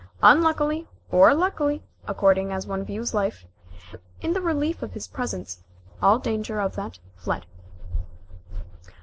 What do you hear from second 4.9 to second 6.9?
his presence, all danger of